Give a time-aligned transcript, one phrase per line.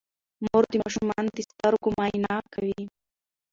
[0.43, 2.81] مور د ماشومانو د سترګو معاینه کوي.